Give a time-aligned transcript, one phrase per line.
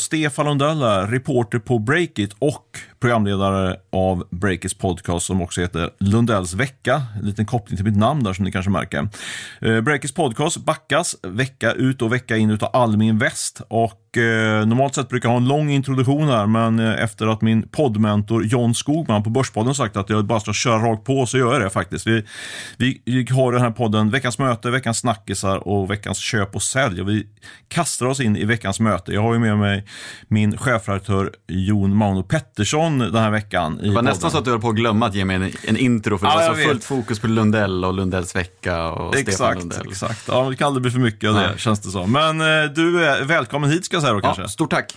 [0.00, 7.02] Stefan Lundell, reporter på Breakit och programledare av Breakits podcast som också heter Lundells vecka.
[7.20, 8.98] En liten koppling till mitt namn där som ni kanske märker.
[8.98, 9.08] Eh,
[9.60, 14.94] Breakers Breakits podcast backas vecka ut och vecka in utav Almi Invest och eh, normalt
[14.94, 18.74] sett brukar jag ha en lång introduktion här men eh, efter att min poddmentor John
[18.74, 21.70] Skogman på Börspodden sagt att jag bara ska köra rakt på så gör jag det
[21.70, 22.06] faktiskt.
[22.06, 22.24] Vi,
[22.78, 27.00] vi har den här podden Veckans möte, Veckans snackisar och Veckans köp och sälj.
[27.00, 27.26] Och vi
[27.68, 29.12] kastar oss in i veckans möte.
[29.12, 29.84] Jag har ju med mig
[30.28, 33.78] min chefredaktör Jon Mauno Pettersson den här veckan.
[33.82, 35.76] Det var nästan så att du höll på att glömma att ge mig en, en
[35.76, 36.66] intro för det Ja, var så vet.
[36.66, 39.86] fullt fokus på Lundell och Lundells vecka och Stefan Exakt, Lundell.
[39.90, 40.24] exakt.
[40.28, 41.58] Ja, det kan aldrig bli för mycket av det, Nej.
[41.58, 42.12] känns det som.
[42.12, 44.42] Men eh, du är välkommen hit ska jag säga då kanske.
[44.42, 44.92] Ja, stort tack.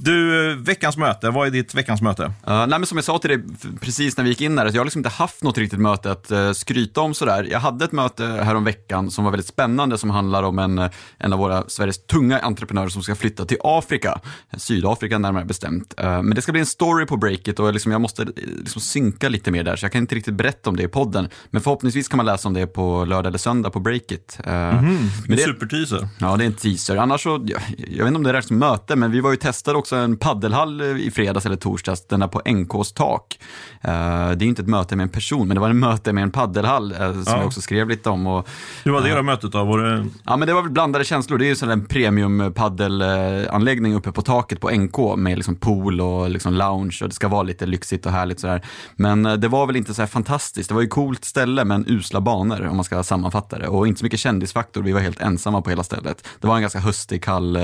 [0.00, 1.30] Du, veckans möte.
[1.30, 2.22] Vad är ditt veckans möte?
[2.22, 3.42] Uh, nej, men som jag sa till dig
[3.80, 6.12] precis när vi gick in här, att jag har liksom inte haft något riktigt möte
[6.12, 7.48] att uh, skryta om sådär.
[7.50, 10.78] Jag hade ett möte här om veckan som var väldigt spännande som handlar om en,
[10.78, 14.20] eh, en av våra Sveriges tunga entreprenörer som ska flytta till Afrika,
[14.56, 15.94] Sydafrika närmare bestämt.
[16.00, 19.28] Uh, men det ska bli en story på breaket och liksom jag måste liksom synka
[19.28, 21.28] lite mer där så jag kan inte riktigt berätta om det i podden.
[21.50, 24.38] Men förhoppningsvis kan man läsa om det på lördag eller söndag på breakit.
[24.46, 26.08] Uh, En men det, superteaser.
[26.18, 26.96] Ja, det är en teaser.
[26.96, 29.36] Annars så, jag, jag vet inte om det räknas som möte, men vi var ju
[29.36, 33.38] testade också en paddelhall eh, i fredags eller torsdags, den där på NKs tak.
[33.80, 33.90] Eh,
[34.30, 36.30] det är inte ett möte med en person, men det var en möte med en
[36.30, 37.36] paddelhall eh, som Ja.
[37.36, 38.26] jag också skrev lite om.
[38.26, 38.48] Och,
[38.84, 39.64] Hur var det då mötet då?
[39.64, 40.06] Var det...
[40.24, 41.38] ja, men det var väl blandade känslor.
[41.38, 46.00] Det är ju sån en premium paddelanläggning uppe på taket på NK med liksom pool
[46.00, 48.62] och liksom lounge och det ska vara lite lyxigt och härligt sådär.
[48.96, 50.68] Men det var väl inte så här fantastiskt.
[50.68, 53.98] Det var ju coolt ställe men usla banor om man ska sammanfatta det och inte
[53.98, 54.82] så mycket kändisfaktor.
[54.82, 56.28] Vi var helt ensamma på hela stället.
[56.40, 57.58] Det var en ganska höstig, kall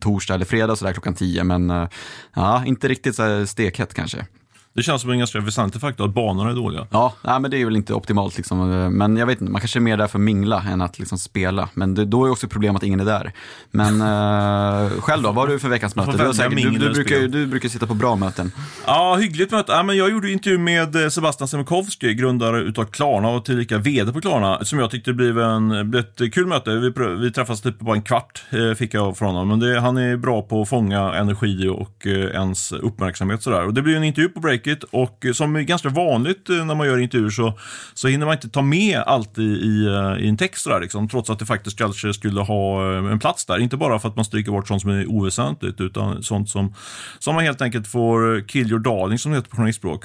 [0.00, 1.88] torsdag eller fredag sådär klockan 10, men eh,
[2.34, 4.26] ja, inte riktigt så stekhett kanske
[4.74, 6.86] det känns som en ganska väsentlig faktor att banorna är dåliga.
[6.90, 8.88] Ja, nej, men det är väl inte optimalt liksom.
[8.92, 11.18] Men jag vet inte, man kanske är mer där för att mingla än att liksom
[11.18, 11.68] spela.
[11.74, 13.32] Men det, då är också problem att ingen är där.
[13.70, 16.12] Men eh, själv då, vad har du för veckans möte?
[16.12, 18.52] Du, säkert, du, du, brukar, du brukar sitta på bra möten.
[18.86, 19.72] Ja, hyggligt möte.
[19.72, 24.12] Ja, men jag gjorde intervju med eh, Sebastian Semikowski, grundare utav Klarna och tillika VD
[24.12, 26.70] på Klarna, som jag tyckte blev, en, blev ett kul möte.
[26.70, 29.48] Vi, vi träffades typ på bara en kvart, eh, fick jag från honom.
[29.48, 33.66] Men det, han är bra på att fånga energi och eh, ens uppmärksamhet sådär.
[33.66, 36.74] Och det blir en intervju på Breakit och eh, som är ganska vanligt eh, när
[36.74, 37.58] man gör intervjuer så,
[37.94, 41.08] så hinner man inte ta med allt i, i, eh, i en text där, liksom,
[41.08, 43.58] trots att det faktiskt kanske skulle ha en plats där.
[43.58, 46.74] Inte bara för att man stryker bort sånt som är oväsentligt, utan sånt som,
[47.18, 50.04] som man helt enkelt får kill your darling, som det heter på journalistspråk.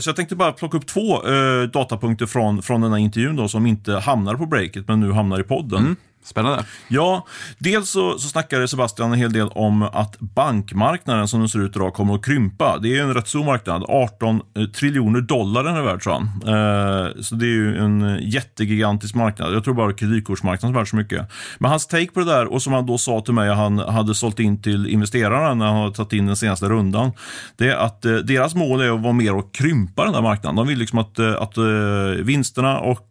[0.00, 3.48] Så jag tänkte bara plocka upp två eh, datapunkter från, från den här intervjun då,
[3.48, 5.78] som inte hamnar på breaket, men nu hamnar i podden.
[5.78, 5.96] Mm.
[6.30, 6.64] Spännande.
[6.88, 7.26] Ja,
[7.58, 11.76] dels så, så snackade Sebastian en hel del om att bankmarknaden som den ser ut
[11.76, 12.78] idag kommer att krympa.
[12.78, 16.22] Det är en rätt stor marknad, 18 eh, triljoner dollar den är värd tror han.
[16.22, 19.54] Eh, så det är ju en jättegigantisk marknad.
[19.54, 21.30] Jag tror bara kreditkortsmarknaden är värd så mycket.
[21.58, 23.78] Men hans take på det där, och som han då sa till mig att han
[23.78, 27.12] hade sålt in till investerarna när han hade tagit in den senaste rundan,
[27.56, 30.56] det är att eh, deras mål är att vara mer och krympa den där marknaden.
[30.56, 31.58] De vill liksom att, eh, att, att
[32.20, 33.06] vinsterna och,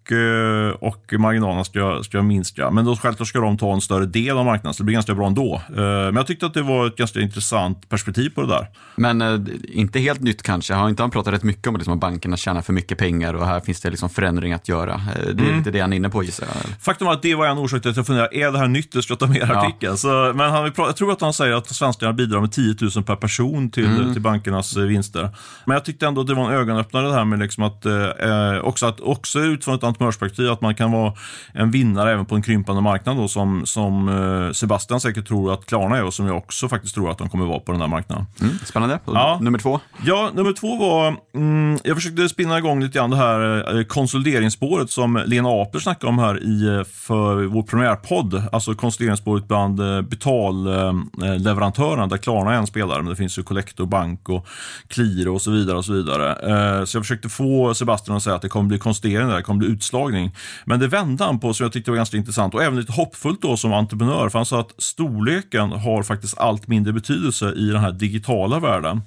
[0.80, 2.72] och marginalerna ska, ska minska.
[2.72, 5.16] Men då självklart ska de ta en större del av marknaden, så det blir ganska
[5.16, 5.62] bra ändå.
[5.70, 8.68] Eh, Men jag tyckte att det var ett ganska intressant perspektiv på det där.
[8.96, 9.40] Men eh,
[9.74, 10.74] inte helt nytt kanske.
[10.74, 13.46] Har inte han pratat rätt mycket om liksom, att bankerna tjänar för mycket pengar och
[13.46, 14.94] här finns det liksom förändring att göra?
[14.94, 15.00] Eh,
[15.34, 15.58] Det är Mm.
[15.58, 16.82] lite det han är inne på gissar jag.
[16.82, 18.96] Faktum är att det var en orsak till att jag funderade, är det här nytt?
[18.96, 19.58] Jag ska ta med i Ja.
[19.66, 19.98] artikeln.
[19.98, 23.16] Så, men han, jag tror att han säger att svenskarna bidrar med 10 000 per
[23.16, 24.14] person till, Mm.
[24.14, 25.30] till bankernas vinster.
[25.66, 28.58] Men jag tyckte ändå att det var en ögonöppnare det här med liksom att, eh,
[28.64, 31.14] också, att också utifrån ett entreprenörsperspektiv, att man kan vara
[31.54, 35.66] en vinnare även på en krympande marknad då, som, som eh, Sebastian säkert tror att
[35.66, 37.88] Klarna är och som jag också faktiskt tror att de kommer vara på den här
[37.88, 38.26] marknaden.
[38.42, 39.00] Mm, spännande.
[39.06, 39.40] Ja.
[39.42, 39.80] Nummer två.
[40.06, 44.92] Ja, nummer två var, mm, jag försökte spinna igång lite grann det här eh, konsolideringsspåret
[44.92, 48.44] som Lena Aper snackade om här i, eh, för vår premiärpodd.
[48.52, 49.78] Alltså konsolideringsspåret bland
[50.10, 54.48] betalleverantörerna, där Klarna är en spelare, men det finns ju Collector Bank och
[54.88, 55.78] Qliro och så vidare.
[55.78, 56.88] och Så vidare.
[56.88, 59.68] Så jag försökte få Sebastian att säga att det kommer bli konsolidering det kommer bli
[59.68, 60.36] utslagning.
[60.66, 63.42] Men det vände han på, som jag tyckte var ganska intressant och även lite hoppfullt
[63.42, 67.82] då som entreprenör, för han sa att storleken har faktiskt allt mindre betydelse i den
[67.82, 69.02] här digitala världen.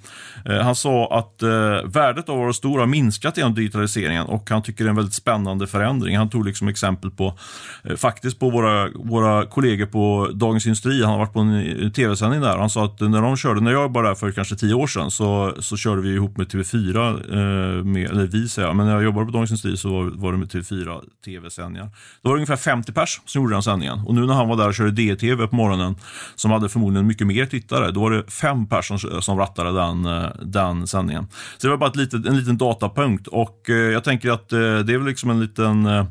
[0.44, 1.48] Eh, han sa att eh,
[1.84, 4.96] värdet av att vara stor har minskat genom digitaliseringen och han tycker det är en
[4.96, 6.16] väldigt spännande förändring.
[6.16, 7.38] Han tog liksom exempel på,
[7.84, 11.02] eh, faktiskt på våra, våra kollegor på Dagens Industri.
[11.02, 12.58] Han har varit på en tv-sändning där.
[12.58, 15.10] Han sa att när de körde, när jag var där för kanske tio år sedan,
[15.10, 19.04] så, så körde vi ihop med TV4, med, eller vi säger jag, men när jag
[19.04, 21.90] jobbade på Dagens Industri så var, var det med TV4 tv-sändningar.
[22.22, 24.00] Då var det ungefär 50 pers som gjorde den den sändningen.
[24.06, 25.96] Och nu när han var där och körde DTV på morgonen,
[26.34, 30.28] som hade förmodligen mycket mer tittare, då var det fem personer som rattade den, eh,
[30.42, 31.26] den sändningen.
[31.58, 34.58] Så det var bara ett litet, en liten datapunkt och eh, jag tänker att eh,
[34.58, 36.06] det är väl liksom en liten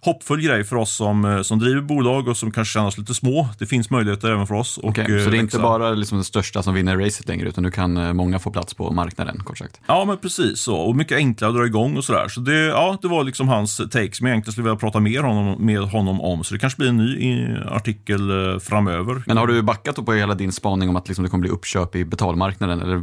[0.00, 3.48] hoppfull grej för oss som, som driver bolag och som kanske känner oss lite små.
[3.58, 4.78] Det finns möjligheter även för oss.
[4.78, 7.64] Och, okay, så det är inte bara liksom den största som vinner racet längre, utan
[7.64, 9.80] nu kan många få plats på marknaden, kort sagt?
[9.86, 10.76] Ja, men precis så.
[10.76, 12.28] Och mycket enklare att dra igång och sådär.
[12.28, 15.22] Så det, ja, det var liksom hans take som jag egentligen skulle vilja prata mer
[15.22, 16.44] honom, med honom om.
[16.44, 19.22] Så det kanske blir en ny eh, artikel eh, framöver.
[19.26, 21.96] Men har du backat på hela din spaning om att liksom det kommer bli uppköp
[21.96, 22.80] i betalmarknaden?
[22.80, 22.96] Eller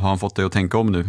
[0.00, 1.04] har han fått dig att tänka om nu?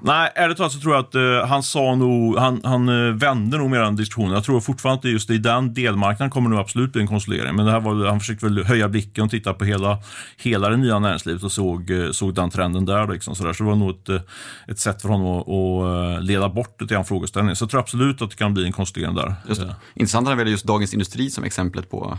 [0.00, 3.58] Nej, ärligt talat så tror jag att uh, han sa nog, han, han uh, vände
[3.58, 4.32] nog mer den diskussionen.
[4.32, 7.56] Jag tror fortfarande att just i den delmarknaden kommer nog absolut bli en konsolidering.
[7.56, 9.98] Men det här var, han försökte väl höja blicken och titta på hela,
[10.36, 13.08] hela det nya näringslivet och såg, uh, såg den trenden där.
[13.08, 13.52] Liksom, så, där.
[13.52, 14.24] så det var nog ett,
[14.68, 17.56] ett sätt för honom att, att leda bort lite grann frågeställningen.
[17.56, 19.34] Så jag tror absolut att det kan bli en konsolidering där.
[19.48, 19.76] Just det.
[19.94, 22.18] Intressant att han väljer just Dagens Industri som exemplet på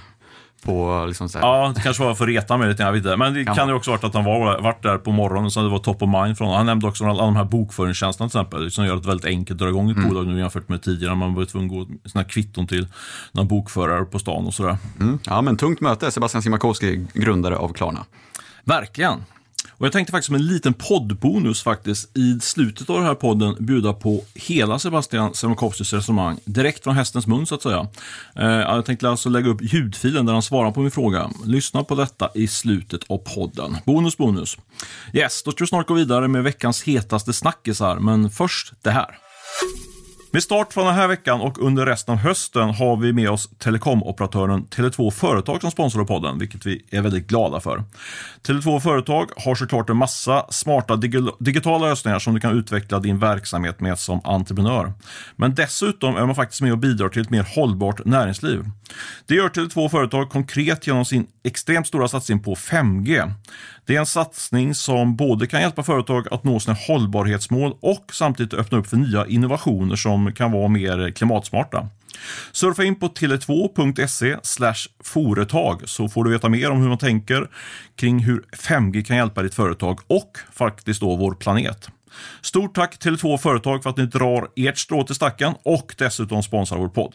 [0.64, 1.48] på liksom så här.
[1.48, 3.18] Ja, det kanske var för att reta mig lite, jag vet inte.
[3.18, 5.62] Men det kan, kan ju också varit att han var, varit där på morgonen, så
[5.62, 8.72] det var top of mind från Han nämnde också alla de här bokföringstjänsterna till exempel,
[8.72, 10.10] som gör det väldigt enkelt att dra igång ett mm.
[10.10, 11.16] bolag nu jämfört med tidigare.
[11.16, 12.88] Man var tvungen att gå såna kvitton till
[13.32, 14.78] någon bokförare på stan och sådär.
[15.00, 15.20] Mm.
[15.26, 16.12] Ja, men tungt möte.
[16.12, 18.06] Sebastian Simakowski, grundare av Klarna.
[18.64, 19.24] Verkligen.
[19.72, 23.56] Och jag tänkte faktiskt som en liten poddbonus faktiskt i slutet av den här podden
[23.60, 27.88] bjuda på hela Sebastian Semakowskis resonemang direkt från hästens mun så att säga.
[28.36, 31.30] Eh, jag tänkte alltså lägga upp ljudfilen där han svarar på min fråga.
[31.46, 33.78] Lyssna på detta i slutet av podden.
[33.86, 34.58] Bonus, bonus.
[35.14, 39.18] Yes, då ska vi snart gå vidare med veckans hetaste snackisar, men först det här.
[40.34, 43.50] Med start från den här veckan och under resten av hösten har vi med oss
[43.58, 47.84] telekomoperatören Tele2 Företag som sponsrar podden, vilket vi är väldigt glada för.
[48.48, 50.96] Tele2 Företag har såklart en massa smarta
[51.40, 54.94] digitala lösningar som du kan utveckla din verksamhet med som entreprenör.
[55.36, 58.66] Men dessutom är man faktiskt med och bidrar till ett mer hållbart näringsliv.
[59.26, 63.34] Det gör Tele2 Företag konkret genom sin extremt stora satsning på 5G.
[63.86, 68.54] Det är en satsning som både kan hjälpa företag att nå sina hållbarhetsmål och samtidigt
[68.54, 71.88] öppna upp för nya innovationer som kan vara mer klimatsmarta.
[72.52, 74.38] Surfa in på tele2.se
[75.04, 77.48] företag så får du veta mer om hur man tänker
[77.96, 81.90] kring hur 5G kan hjälpa ditt företag och faktiskt då vår planet.
[82.42, 86.78] Stort tack Tele2 Företag för att ni drar ert strå till stacken och dessutom sponsrar
[86.78, 87.14] vår podd.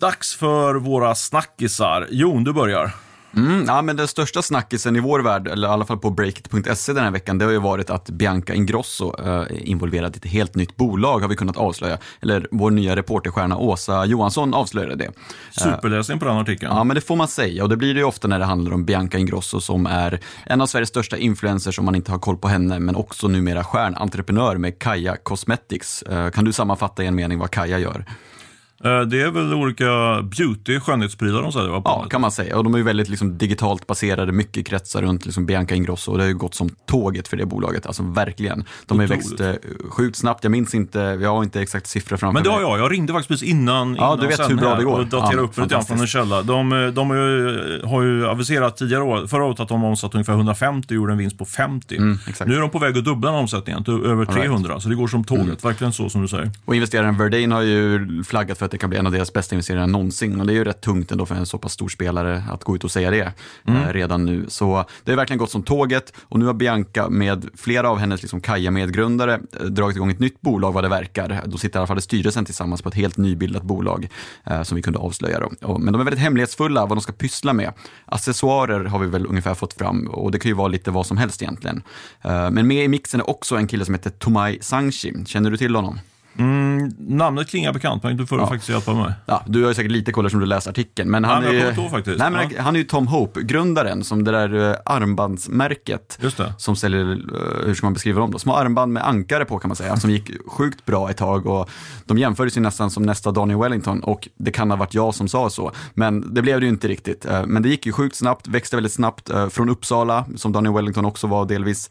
[0.00, 2.06] Dags för våra snackisar.
[2.10, 3.07] Jon, du börjar.
[3.36, 6.92] Mm, ja, men den största snackisen i vår värld, eller i alla fall på breakit.se
[6.92, 10.32] den här veckan, det har ju varit att Bianca Ingrosso eh, är involverad i ett
[10.32, 11.98] helt nytt bolag, har vi kunnat avslöja.
[12.22, 15.10] Eller vår nya reporterstjärna Åsa Johansson avslöjade det.
[15.50, 16.72] Superläsning på den artikeln.
[16.76, 17.62] Ja, men det får man säga.
[17.62, 20.60] Och det blir det ju ofta när det handlar om Bianca Ingrosso som är en
[20.60, 24.56] av Sveriges största influencers om man inte har koll på henne, men också numera stjärnentreprenör
[24.56, 26.02] med Kaja Cosmetics.
[26.02, 28.04] Eh, kan du sammanfatta i en mening vad Kaja gör?
[28.84, 31.68] Eh, det är väl olika beauty, skönhetsprylar de säger?
[31.68, 32.56] Ja, kan man säga.
[32.56, 36.12] Och de är ju väldigt liksom, digitalt baserade, mycket kretsar runt liksom, Bianca Ingrosso.
[36.12, 38.64] Och det har ju gått som tåget för det bolaget, alltså verkligen.
[38.86, 39.52] De har ju växt eh,
[39.90, 40.44] sjukt snabbt.
[40.44, 42.34] Jag minns inte, jag har inte exakt siffror framför mig.
[42.34, 42.78] Men det har jag.
[42.78, 44.98] Jag ringde faktiskt precis innan, ja, innan du vet hur bra det går.
[44.98, 46.42] och daterade ja, upp det lite från en källa.
[46.42, 50.32] De, de har, ju, har ju aviserat tidigare år, förra året att de omsatte ungefär
[50.32, 51.96] 150 och gjorde en vinst på 50.
[51.96, 54.70] Mm, nu är de på väg att dubbla den omsättningen till över 300.
[54.70, 54.82] Right.
[54.82, 55.56] Så det går som tåget, mm.
[55.62, 56.50] verkligen så som du säger.
[56.64, 59.54] Och investeraren Verdane har ju flaggat för att det kan bli en av deras bästa
[59.54, 60.40] investeringar någonsin.
[60.40, 62.76] Och det är ju rätt tungt ändå för en så pass stor spelare att gå
[62.76, 63.32] ut och säga det
[63.66, 63.82] mm.
[63.82, 64.44] eh, redan nu.
[64.48, 68.22] Så det har verkligen gått som tåget och nu har Bianca med flera av hennes
[68.22, 71.42] liksom Kaja-medgrundare eh, dragit igång ett nytt bolag vad det verkar.
[71.46, 74.08] Då sitter i alla fall styrelsen tillsammans på ett helt nybildat bolag
[74.44, 75.40] eh, som vi kunde avslöja.
[75.40, 75.66] Då.
[75.66, 77.72] Och, men de är väldigt hemlighetsfulla vad de ska pyssla med.
[78.04, 81.16] Accessoarer har vi väl ungefär fått fram och det kan ju vara lite vad som
[81.16, 81.82] helst egentligen.
[82.22, 85.24] Eh, men med i mixen är också en kille som heter Tomai Sangchi.
[85.26, 85.98] Känner du till honom?
[86.38, 88.46] Mm, namnet klingar bekant, men du får ja.
[88.46, 89.12] faktiskt hjälpa mig.
[89.26, 91.10] Ja, du har ju säkert lite koll eftersom du läst artikeln.
[91.10, 92.18] Men han, ja, är, faktiskt.
[92.18, 92.62] Nej, men ja.
[92.62, 96.18] han är ju Tom Hope, grundaren, som det där uh, armbandsmärket.
[96.56, 98.38] Som säljer, uh, hur ska man beskriva dem då?
[98.38, 101.46] Små armband med ankare på kan man säga, som gick sjukt bra ett tag.
[101.46, 101.70] Och
[102.04, 105.28] de jämfördes ju nästan som nästa Daniel Wellington och det kan ha varit jag som
[105.28, 105.72] sa så.
[105.94, 107.26] Men det blev det ju inte riktigt.
[107.26, 111.04] Uh, men det gick ju sjukt snabbt, växte väldigt snabbt från Uppsala, som Daniel Wellington
[111.04, 111.90] också var delvis.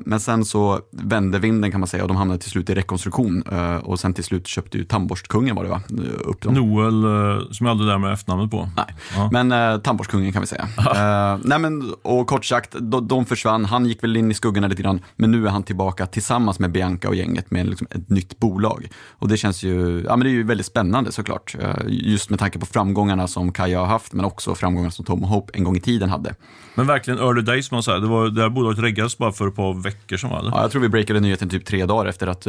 [0.00, 3.42] men sen så vände vinden kan man säga och de hamnade till slut i rekonstruktion.
[3.82, 5.82] Och sen till slut köpte ju Tandborstkungen var det va?
[6.24, 6.54] Upp dem.
[6.54, 8.68] Noel, eh, som jag aldrig lär mig efternamnet på.
[8.76, 8.86] Nej,
[9.16, 9.28] ja.
[9.32, 10.68] men eh, Tandborstkungen kan vi säga.
[10.78, 13.64] eh, nej men, och kort sagt, de, de, försvann.
[13.64, 16.72] Han gick väl in i skuggorna lite grann, men nu är han tillbaka tillsammans med
[16.72, 18.88] Bianca och gänget med liksom, ett nytt bolag.
[19.08, 21.56] Och det känns ju, ja men det är ju väldigt spännande såklart.
[21.60, 25.22] Eh, just med tanke på framgångarna som Kaja har haft, men också framgångarna som Tom
[25.22, 26.34] Hope en gång i tiden hade.
[26.74, 27.98] Men verkligen early days, man säger.
[27.98, 30.42] Det, det här bolaget reggades bara för ett par veckor sedan va?
[30.44, 32.46] Ja, jag tror vi breakade nyheten typ tre dagar efter att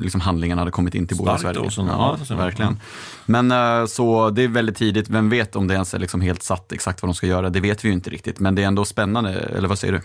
[0.00, 1.58] liksom handlingen handlingarna hade kommit in till Starkt Sverige.
[1.60, 2.36] också, Ja, ja.
[2.36, 2.80] verkligen.
[3.26, 5.08] Men eh, så det är väldigt tidigt.
[5.08, 7.50] Vem vet om det ens är liksom helt satt exakt vad de ska göra?
[7.50, 8.40] Det vet vi ju inte riktigt.
[8.40, 10.00] Men det är ändå spännande, eller vad säger du?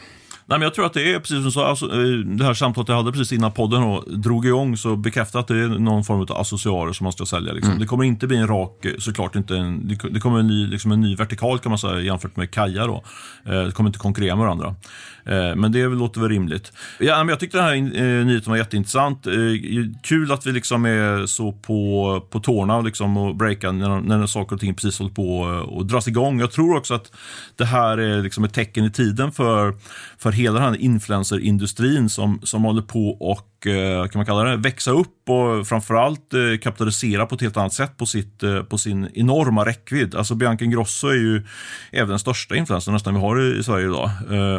[0.50, 2.54] Nej, men jag tror att det är precis som du sa, alltså, eh, det här
[2.54, 6.04] samtalet jag hade precis innan podden och drog igång så bekräftar att det är någon
[6.04, 7.54] form av accessoarer som man ska sälja.
[7.54, 7.80] Liksom.
[7.80, 10.92] Det kommer inte bli en rak, eh, såklart inte en, det kommer en ny, liksom
[10.92, 13.04] en ny vertikal kan man säga jämfört med Kaja då.
[13.46, 14.76] Eh, Det kommer inte konkurrera med varandra.
[15.56, 16.74] Men det låter väl rimligt.
[17.00, 19.28] Ja, men jag tyckte den här nyheten var jätteintressant.
[20.04, 24.56] Kul att vi liksom är så på, på tårna liksom och breakar när, när saker
[24.56, 26.40] och ting precis håller på och dras igång.
[26.40, 27.12] Jag tror också att
[27.56, 29.74] det här är liksom ett tecken i tiden för,
[30.18, 34.44] för hela den här influencerindustrin som, som håller på och och eh, kan man kalla
[34.44, 38.62] det, växa upp och framförallt eh, kapitalisera på ett helt annat sätt på, sitt, eh,
[38.62, 40.16] på sin enorma räckvidd.
[40.16, 41.44] Alltså Bianca Ingrosso är ju
[41.92, 44.10] även den största influencern nästan vi har i, Sverige idag.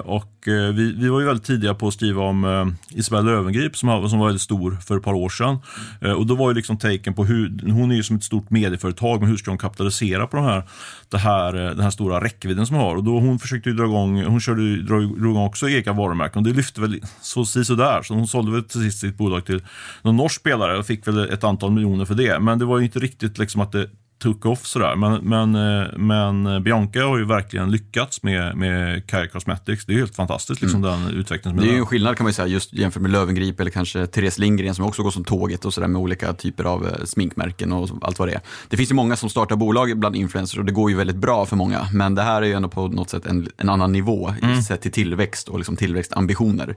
[0.05, 4.09] Och vi, vi var ju väldigt tidiga på att skriva om Isabella Isabelle Löwengrip som,
[4.09, 5.59] som var väldigt stor för ett par år sedan.
[6.17, 9.21] Och då var ju liksom taken på hur, hon är ju som ett stort medieföretag,
[9.21, 10.63] men hur ska hon kapitalisera på de här,
[11.09, 12.97] det här, den här stora räckvidden som hon har?
[12.97, 16.39] Och då hon försökte ju dra igång, hon körde, drog, drog igång också egna varumärken
[16.39, 18.03] och det lyfte väl så så där.
[18.03, 19.63] Så hon sålde väl till sitt bolag till
[20.03, 22.41] någon norsk spelare och fick väl ett antal miljoner för det.
[22.41, 24.97] Men det var ju inte riktigt liksom att det took off sådär.
[24.97, 29.87] Men, men, eh, men Bianca har ju verkligen lyckats med, med Kaja Cosmetics.
[29.87, 32.49] Det är helt fantastiskt liksom den utvecklingen Det är ju en skillnad kan man säga,
[32.49, 35.89] just jämfört med Lövengrip eller kanske Therese Lindgren som också går som tåget och sådär
[35.89, 38.41] med olika typer av eh, sminkmärken och allt vad det är.
[38.69, 41.47] Det finns ju många som startar bolag bland influencers och det går ju väldigt bra
[41.47, 41.89] för många.
[41.93, 44.63] Men det här är ju ändå på något sätt en, en annan nivå Mm.
[44.63, 46.77] sett till tillväxt och liksom tillväxtambitioner.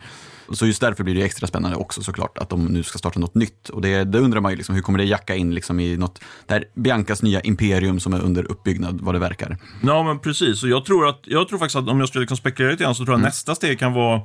[0.51, 3.35] Så just därför blir det extra spännande också såklart att de nu ska starta något
[3.35, 3.69] nytt.
[3.69, 6.19] Och det, det undrar man ju liksom, hur kommer det jacka in liksom i något,
[6.45, 9.57] där Biancas nya imperium som är under uppbyggnad vad det verkar.
[9.83, 10.63] Ja, men precis.
[10.63, 12.95] Och jag, tror att, jag tror faktiskt att om jag skulle liksom spekulera lite grann
[12.95, 14.21] så tror jag nästa steg kan vara...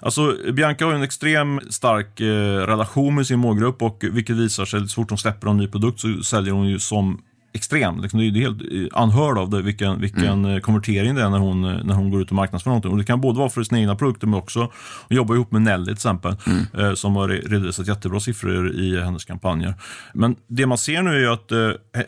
[0.00, 2.26] Alltså, Bianca har ju en extrem stark eh,
[2.66, 6.00] relation med sin målgrupp och vilket visar sig, så fort hon släpper en ny produkt
[6.00, 7.22] så säljer hon ju som
[7.54, 8.00] extrem.
[8.00, 11.38] Liksom, det är helt eh, anhörd av det, vilken, vilken eh, konvertering det är när
[11.38, 12.90] hon, eh, när hon går ut och marknadsför någonting.
[12.92, 14.60] Och det kan både vara för sina egna produkter men också,
[15.08, 16.36] hon jobbar ihop med Nelly till exempel,
[16.78, 19.74] eh, som har re- redovisat jättebra siffror i hennes kampanjer.
[20.14, 21.52] Men det man ser nu är ju att,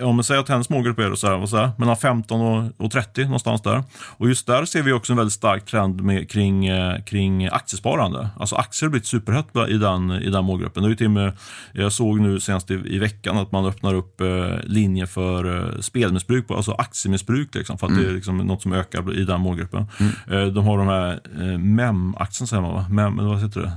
[0.03, 2.91] om man säger att hennes målgrupp är så här, vad säger, mellan 15 och, och
[2.91, 3.85] 30 någonstans där.
[4.17, 6.69] Och just där ser vi också en väldigt stark trend med, kring,
[7.07, 8.29] kring aktiesparande.
[8.39, 10.83] Alltså aktier har blivit superhett i den, i den målgruppen.
[10.83, 11.33] Det är till med,
[11.73, 14.21] jag såg nu senast i, i veckan att man öppnar upp
[14.65, 19.19] linjer för eh, spelmissbruk, alltså aktiemissbruk, liksom, för att det är liksom något som ökar
[19.19, 19.87] i den målgruppen.
[20.31, 22.87] Eh, de har de här eh, MEM-aktien, säger man va?
[22.91, 23.73] MEM, vad heter det?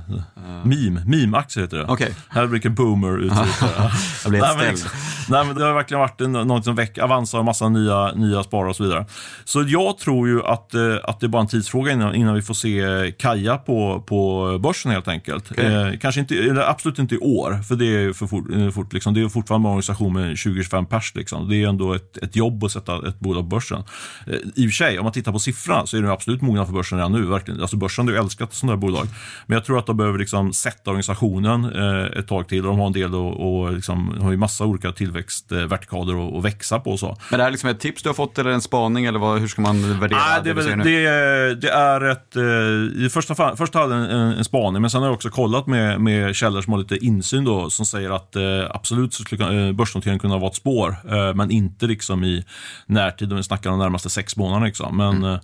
[0.64, 1.84] Meme, meme-aktier heter det.
[1.88, 2.14] Okej.
[2.28, 3.32] Här brukar boomer ut.
[4.24, 4.90] Jag blev Nej, men, liksom-
[5.28, 8.70] nej, men det har verkligen varit något som väcker Avanza och massa nya, nya sparare
[8.70, 9.06] och så vidare.
[9.44, 10.74] Så jag tror ju att,
[11.04, 14.92] att det är bara en tidsfråga innan, innan vi får se Kaja på, på börsen
[14.92, 15.44] helt enkelt.
[15.50, 15.74] Okej.
[15.74, 19.14] Eh, kanske inte, eller absolut inte i år, för det är för fort, fort liksom,
[19.14, 21.12] det är fortfarande en organisation med 20-25 pers.
[21.14, 21.47] Liksom.
[21.48, 23.82] Det är ändå ett, ett jobb att sätta ett bolag på börsen.
[24.26, 26.66] Eh, I och för sig, om man tittar på siffrorna så är de absolut mogna
[26.66, 27.22] för börsen redan nu.
[27.26, 27.60] Verkligen.
[27.60, 29.06] Alltså börsen har ju älskat sådana här bolag.
[29.46, 32.62] Men jag tror att de behöver liksom sätta organisationen eh, ett tag till.
[32.62, 36.96] De har en del och, och liksom, har ju massa olika tillväxtvertikaler att, växa på.
[36.96, 37.16] Så.
[37.30, 39.40] Men det här är liksom ett tips du har fått eller en spaning eller vad,
[39.40, 42.36] hur ska man värdera Nej, det, säger väl, det, det är ett...
[42.36, 45.30] eh, I första, fall, första jag en, en, en spaning, men sen har jag också
[45.30, 49.22] kollat med, med källor som har lite insyn då, som säger att eh, absolut så
[49.22, 50.96] skulle börsnoteringen kunna vara ett spår,
[51.38, 52.44] men inte liksom i
[52.86, 54.66] närtid, om vi snackar de närmaste sex månaderna.
[54.66, 54.96] Liksom.
[54.96, 55.38] Men, eh,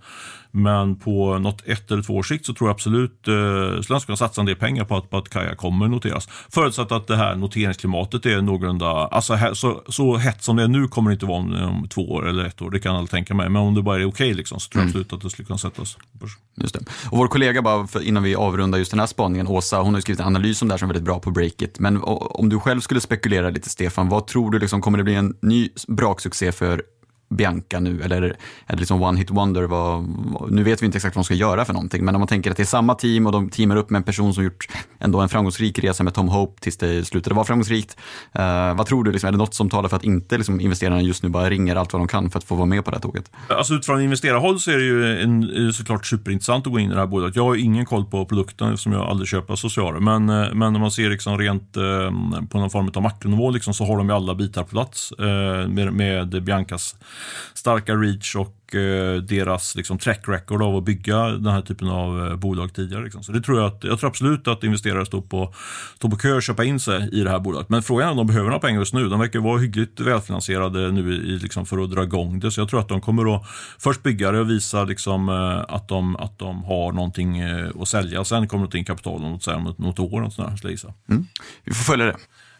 [0.54, 3.34] men på något ett eller två års sikt så tror jag absolut eh,
[3.88, 6.28] jag kunna satsa en del pengar på att, på att Kaja kommer noteras.
[6.48, 10.68] Förutsatt att det här noteringsklimatet är någorlunda, alltså här, så, så hett som det är
[10.68, 13.10] nu kommer det inte vara om, om två år eller ett år, det kan aldrig
[13.10, 13.48] tänka mig.
[13.48, 15.58] Men om det bara är okej liksom, så tror jag absolut att det skulle kunna
[15.58, 15.96] sättas.
[16.56, 16.80] Just det.
[17.10, 20.00] Och vår kollega, bara för, innan vi avrundar just den här spaningen, Åsa, hon har
[20.00, 21.78] skrivit en analys om det här som är väldigt bra på Breakit.
[21.78, 25.14] Men om du själv skulle spekulera lite, Stefan, vad tror du, liksom, kommer det bli
[25.14, 26.82] en ny braksuccé för
[27.28, 28.02] Bianca nu?
[28.02, 29.62] Eller är det liksom one hit wonder?
[29.62, 30.04] Vad,
[30.50, 32.50] nu vet vi inte exakt vad de ska göra för någonting, men om man tänker
[32.50, 35.20] att det är samma team och de teamar upp med en person som gjort ändå
[35.20, 37.96] en framgångsrik resa med Tom Hope tills det slutade vara framgångsrikt.
[38.32, 41.02] Eh, vad tror du, liksom, är det något som talar för att inte liksom, investerarna
[41.02, 42.96] just nu bara ringer allt vad de kan för att få vara med på det
[42.96, 43.30] här tåget?
[43.48, 47.00] Alltså utifrån investerarhåll så är det ju en, såklart superintressant att gå in i det
[47.00, 47.36] här bolaget.
[47.36, 50.00] Jag har ingen koll på produkten eftersom jag aldrig köper accessoarer.
[50.00, 51.82] Men, eh, men om man ser liksom rent eh,
[52.50, 55.12] på någon form av makronivå liksom, så har de ju alla bitar på plats.
[55.12, 56.96] Eh, med, med Biancas
[57.54, 62.26] starka reach och eh, deras liksom, track record av att bygga den här typen av
[62.26, 63.04] eh, bolag tidigare.
[63.04, 63.22] Liksom.
[63.22, 65.54] Så det tror jag, att, jag tror absolut att investerare står på,
[65.96, 67.68] står på kö och köpa in sig i det här bolaget.
[67.68, 69.08] Men frågan är om de behöver några pengar just nu.
[69.08, 72.50] De verkar vara hyggligt välfinansierade nu i, liksom, för att dra igång det.
[72.50, 73.46] Så jag tror att de kommer att
[73.78, 77.88] först bygga det och visa liksom, eh, att, de, att de har någonting eh, att
[77.88, 78.24] sälja.
[78.24, 80.20] Sen kommer det in kapital om, något- något år.
[80.20, 80.92] Något sådär, så skulle jag gissa.
[81.10, 81.26] Mm.
[81.64, 82.16] Vi får följa det.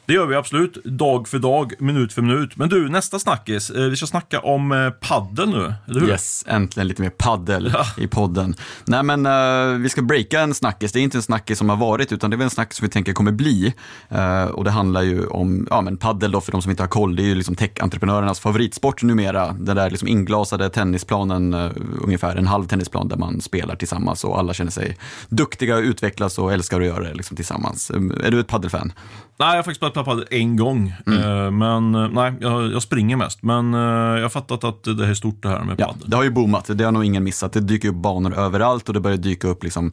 [0.06, 2.56] Det gör vi absolut, dag för dag, minut för minut.
[2.56, 3.70] Men du, nästa snackis.
[3.70, 6.08] Eh, vi ska snacka om eh, paddel nu, eller hur?
[6.08, 7.84] Yes, äntligen lite mer paddel ja.
[7.96, 8.54] i podden.
[8.84, 10.92] Nej men uh, vi ska breaka en snackis.
[10.92, 12.90] Det är inte en snackis som har varit, utan det är en snackis som vi
[12.90, 13.74] tänker kommer bli.
[14.12, 16.88] Uh, och det handlar ju om ja, men paddel då, för de som inte har
[16.88, 17.16] koll.
[17.16, 19.52] Det är ju liksom tech-entreprenörernas favoritsport numera.
[19.52, 21.70] Den där liksom inglasade tennisplanen, uh,
[22.02, 26.52] ungefär en halv tennisplan där man spelar tillsammans och alla känner sig duktiga, utvecklas och
[26.52, 27.90] älskar att göra det liksom, tillsammans.
[28.24, 28.92] Är du ett paddelfan?
[29.36, 30.94] Nej, jag har faktiskt bara tappat en gång.
[31.06, 31.18] Mm.
[31.18, 33.42] Eh, men eh, nej, jag, jag, springer mest.
[33.42, 35.94] Men eh, jag har fattat att det är stort det här med padel.
[36.00, 37.52] Ja, det har ju boomat, det har nog ingen missat.
[37.52, 39.92] Det dyker upp banor överallt och det börjar dyka upp liksom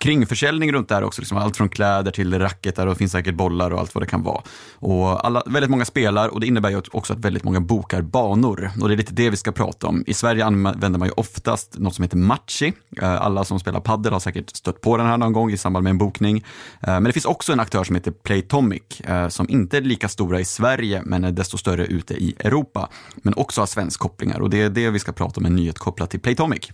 [0.00, 1.22] kringförsäljning runt det här också.
[1.22, 4.06] Liksom allt från kläder till racketar och det finns säkert bollar och allt vad det
[4.06, 4.42] kan vara.
[4.74, 8.70] Och alla, väldigt många spelar och det innebär ju också att väldigt många bokar banor.
[8.80, 10.04] Och det är lite det vi ska prata om.
[10.06, 12.72] I Sverige använder man ju oftast något som heter Matchi.
[13.02, 15.82] Eh, alla som spelar padel har säkert stött på den här någon gång i samband
[15.84, 16.36] med en bokning.
[16.80, 20.08] Eh, men det finns också en aktör som heter Playtomic eh, som inte är lika
[20.08, 22.88] stora i Sverige men är desto större ute i Europa.
[23.14, 25.78] Men också har svensk kopplingar och det är det vi ska prata om, en nyhet
[25.78, 26.72] kopplat till Playtomic.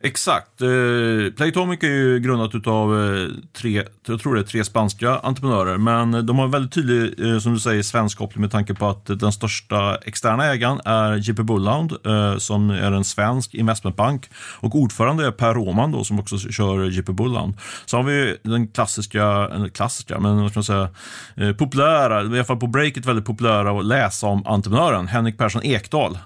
[0.00, 0.62] Exakt.
[0.62, 5.78] Eh, Playtomic är ju grundat av eh, tre, jag tror det är tre spanska entreprenörer,
[5.78, 8.88] men de har en väldigt tydlig, eh, som du säger, svensk koppling med tanke på
[8.88, 14.74] att den största externa ägaren är JP Bullhound, eh, som är en svensk investmentbank och
[14.74, 17.54] ordförande är Per Roman då, som också kör JP Bullhound.
[17.86, 20.88] Så har vi den klassiska, klassiska, men vad ska man säga,
[21.36, 25.62] eh, populära, i alla fall på breaket väldigt populära att läsa om entreprenören, Henrik Persson
[25.64, 26.18] Ekdal.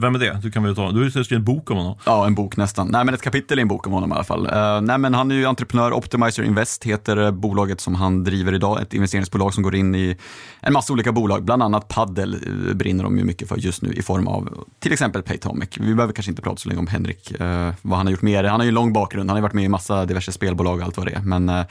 [0.00, 0.40] Vem är det?
[0.42, 1.98] Du kan väl ta, du har ju skrivit en bok om honom.
[2.04, 4.24] Ja, en bok nästan nej men ett kapitel i en bok om honom i alla
[4.24, 4.46] fall.
[4.46, 8.82] Uh, nej men han är ju entreprenör, Optimizer Invest heter bolaget som han driver idag,
[8.82, 10.16] ett investeringsbolag som går in i
[10.60, 13.82] en massa olika bolag, bland annat Paddel uh, eh, brinner de ju mycket för just
[13.82, 15.68] nu i form av till exempel Paytomic.
[15.80, 18.44] Vi behöver kanske inte prata så länge om Henrik, uh, vad han har gjort mer.
[18.44, 20.84] Han har ju en lång bakgrund, han har varit med i massa diverse spelbolag och
[20.84, 21.64] allt vad det är, men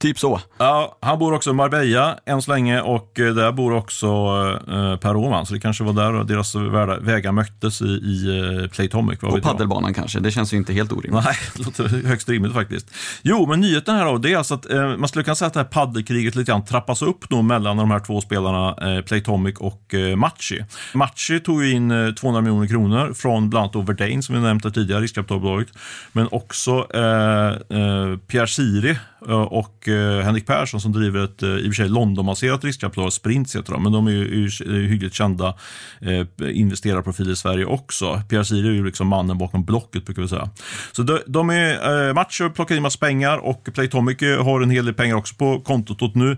[0.00, 0.40] typ så.
[0.58, 4.06] Ja, han bor också i Marbella än så länge och där bor också
[5.00, 6.54] Per Åhman, så det kanske var där deras
[7.00, 9.18] vägar möttes i, i Playtomic.
[9.18, 11.24] På paddelbanan kanske, det känns ju inte helt orimligt.
[11.24, 12.90] Nej, det låter högst rimligt faktiskt.
[13.22, 15.54] Jo, men nyheten här då, det är alltså att eh, man skulle kunna säga att
[15.54, 19.58] det här paddelkriget lite grann trappas upp då mellan de här två spelarna, eh, Playtomic
[19.58, 20.64] och eh, Matchi.
[20.94, 24.70] Matchi tog ju in eh, 200 miljoner kronor från bland annat Verdane, som vi nämnde
[24.70, 25.68] tidigare, riskkapitalbolaget,
[26.12, 28.96] men också eh, eh, Pierre Siri eh,
[29.28, 33.56] och eh, Henrik Persson som driver ett eh, i och för sig Londonbaserat riskkapital, Sprints.
[33.56, 34.48] heter de, men de är ju,
[34.88, 35.54] hyggligt kända
[36.00, 36.26] eh,
[36.58, 38.22] investerarprofiler i Sverige också.
[38.28, 40.50] Pierre Siri är ju liksom mannen bakom Blocket, brukar vi säga.
[40.92, 44.84] Så de, de är match och plockar in massa pengar och Playtomic har en hel
[44.84, 46.14] del pengar också på kontot.
[46.14, 46.36] Nu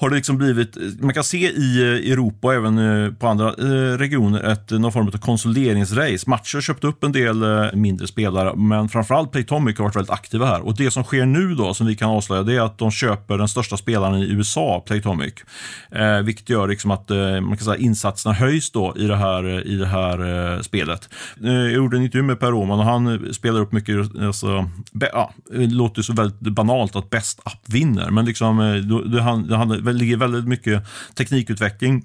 [0.00, 3.26] har det liksom blivit, eh, man kan se i eh, Europa och även eh, på
[3.26, 3.50] andra
[3.96, 6.30] regioner ett, någon form av konsolideringsrace.
[6.30, 7.36] Matcher köpt upp en del
[7.74, 10.66] mindre spelare, men framförallt Playtomic har varit väldigt aktiva här.
[10.66, 13.38] Och det som sker nu då, som vi kan avslöja, det är att de köper
[13.38, 15.34] den största spelaren i USA, Playtomic.
[15.90, 19.66] Eh, vilket gör liksom att eh, man kan säga, insatserna höjs då i det här,
[19.66, 21.08] i det här eh, spelet.
[21.40, 25.32] jag gjorde en intervju med Per Åhman och han spelar upp mycket, alltså, be, ja,
[25.50, 29.98] det låter så väldigt banalt att bäst app vinner, men liksom, det, det, handlar det
[29.98, 30.82] ligger väldigt mycket
[31.14, 32.04] teknikutveckling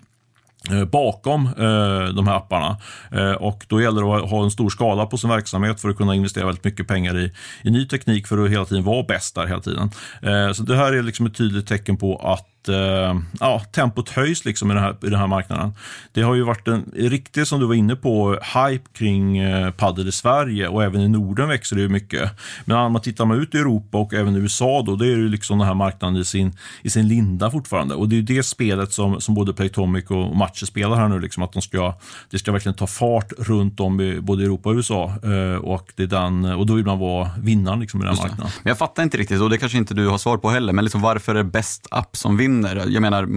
[0.72, 2.78] eh, bakom eh, de här apparna.
[3.12, 5.98] Eh, och då gäller det att ha en stor skala på sin verksamhet för att
[5.98, 7.32] kunna investera väldigt mycket pengar i,
[7.64, 9.92] i ny teknik för att hela tiden vara bäst där hela tiden.
[10.22, 14.46] Eh, så det här är liksom ett tydligt tecken på att eh, ja, tempot höjs
[14.46, 15.74] liksom i den, här, i den här marknaden.
[16.12, 20.08] Det har ju varit en riktig, som du var inne på, hype kring eh, padel
[20.08, 22.32] i Sverige och även i Norden växer det ju mycket.
[22.66, 25.30] Men om man tittar ut i Europa och även i USA då, det är ju
[25.30, 27.96] liksom den här marknaden i sin, i sin linda fortfarande.
[27.96, 31.20] Och det är ju det spelet som, som både Playtomic och Matcher spelar här nu,
[31.20, 31.94] liksom, att de ska,
[32.30, 35.14] det ska verkligen ta fart runt om i både Europa och USA.
[35.24, 38.22] Eh, och, det är den, och då vill man vara vinnaren liksom, i den här
[38.22, 38.52] marknaden.
[38.64, 40.86] Men jag fattar inte riktigt, och det kanske inte du har svar på heller, men
[40.86, 42.92] liksom varför är bäst app som vinner försvinner.
[42.94, 43.30] Jag menar,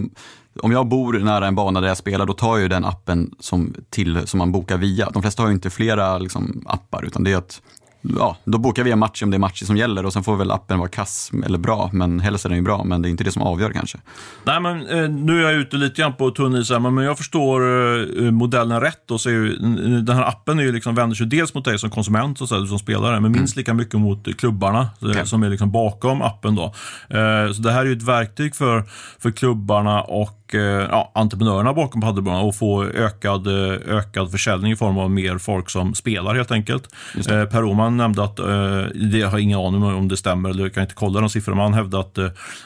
[0.62, 3.34] om jag bor nära en bana där jag spelar, då tar jag ju den appen
[3.40, 5.10] som, till, som man bokar via.
[5.10, 7.62] De flesta har ju inte flera liksom, appar, utan det är att
[8.18, 10.36] ja, då bokar vi en match om det är matcher som gäller och sen får
[10.36, 13.10] väl appen vara kass eller bra, men helst är den ju bra, men det är
[13.10, 13.98] inte det som avgör kanske.
[14.44, 17.60] Nej, men eh, nu är jag ute lite grann på tunn is men jag förstår
[18.24, 19.56] eh, modellen rätt då, så är ju,
[20.00, 22.66] den här appen är ju liksom, vänder sig dels mot dig som konsument och så,
[22.66, 23.60] som spelare, men minst mm.
[23.60, 25.26] lika mycket mot klubbarna okay.
[25.26, 26.64] som är liksom bakom appen då.
[27.08, 28.84] Eh, så det här är ju ett verktyg för,
[29.18, 34.72] för klubbarna och och eh, ja, entreprenörerna bakom padelbanan och få ökad, eh, ökad försäljning
[34.72, 36.88] i form av mer folk som spelar helt enkelt.
[37.30, 40.62] Eh, per Åhman han nämnde att, eh, det har ingen aning om det stämmer, eller
[40.62, 42.18] jag kan inte kolla de siffrorna, men han hävdade att,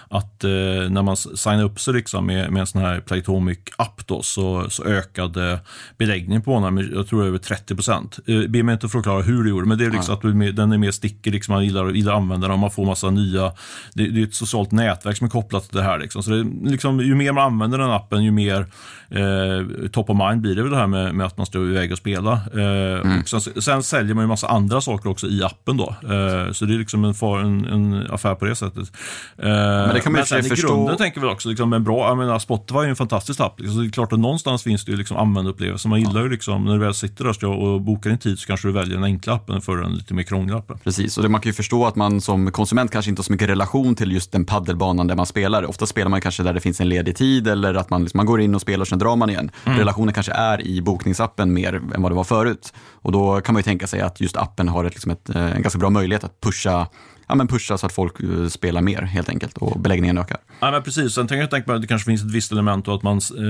[0.08, 0.42] att
[0.90, 4.84] när man signar upp sig liksom med, med en sån här Playtomic-app då, så, så
[4.84, 5.58] ökade
[5.98, 8.18] beläggningen på honom med, jag tror över 30 procent.
[8.48, 10.72] Be mig inte förklara hur det gjorde, men det är liksom att du, med- den
[10.72, 13.52] är mer stickig, liksom, man gillar, gillar att använda den och man får massa nya,
[13.94, 15.98] det, det är ett socialt nätverk som är kopplat till det här.
[15.98, 16.22] Liksom.
[16.22, 18.66] Så det, liksom, ju mer man använder den appen, ju mer
[19.10, 21.92] eh, top of mind blir det väl det här med, med att man står iväg
[21.92, 22.32] och spela.
[22.32, 25.94] Eh, och sen, sen säljer man ju massa andra saker också i appen då.
[26.02, 28.92] Eh, så det är liksom en, far, en, en affär på det sättet.
[29.38, 31.26] Eh, men det kan man i och för sig sen i förstå- grunden tänker vi
[31.26, 33.60] också, liksom, en bra, jag menar, Spotify är ju en fantastisk app.
[33.60, 35.88] Liksom, så det är klart att någonstans finns det ju liksom användarupplevelser.
[35.88, 38.46] Man gillar ju liksom, när du väl sitter där och och bokar din tid så
[38.46, 40.78] kanske du väljer den enkla appen för den lite mer krångliga appen.
[40.84, 43.32] Precis, och det, man kan ju förstå att man som konsument kanske inte har så
[43.32, 45.66] mycket relation till just den paddelbanan där man spelar.
[45.66, 48.26] Ofta spelar man kanske där det finns en ledig tid eller att man, liksom, man
[48.26, 49.50] går in och spelar och sen drar man igen.
[49.64, 52.72] Relationen kanske är i bokningsappen mer än vad det var förut.
[52.92, 55.56] Och då kan man ju tänka sig att just appen har ett, liksom ett, eh,
[55.56, 56.86] en ganska bra möjlighet att pusha,
[57.30, 60.36] ja, men pusha så att folk eh, spelar mer helt enkelt och beläggningen ökar.
[60.60, 61.14] Ja, men precis.
[61.14, 63.20] Sen tänker jag tänka mig att det kanske finns ett visst element och att man
[63.38, 63.44] eh,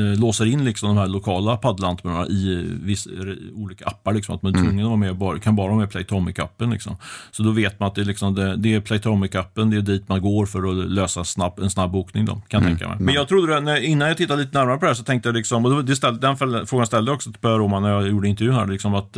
[0.00, 3.08] eh, låser in liksom de här lokala paddelentreprenörerna i eh, viss,
[3.54, 4.12] olika appar.
[4.12, 6.72] Liksom, att man är tvungen att vara med, bara, kan bara vara med i Playtomic-appen.
[6.72, 6.96] Liksom.
[7.30, 10.08] Så då vet man att det är, liksom det, det är Playtomic-appen, det är dit
[10.08, 12.24] man går för att lösa snabb, en snabb bokning.
[12.24, 12.96] Då, kan jag tänka mig.
[13.00, 15.36] Men jag trodde det, innan jag tittade lite närmare på det här så tänkte jag,
[15.36, 18.08] liksom, och det, det ställ, den frågan ställde jag också till Per Roman när jag
[18.08, 18.66] gjorde intervjun här.
[18.66, 19.12] Liksom, att,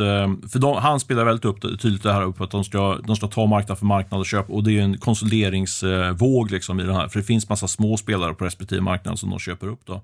[0.51, 3.27] för de, han spelar väldigt upp tydligt det här upp att de ska, de ska
[3.27, 4.49] ta marknad för marknad och köp.
[4.49, 7.07] Och det är en konsolideringsvåg liksom, i den här.
[7.07, 9.81] För det finns massa små spelare på respektive marknad som de köper upp.
[9.85, 10.01] Då.